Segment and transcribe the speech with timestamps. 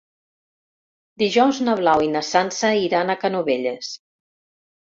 [1.23, 3.93] Dijous na Blau i na Sança iran a Canovelles.